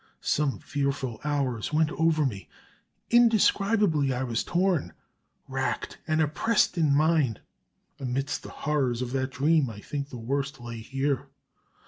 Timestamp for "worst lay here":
10.17-11.27